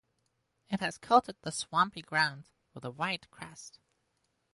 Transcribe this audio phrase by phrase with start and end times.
[0.67, 3.77] It has coated the swampy ground with a white crust.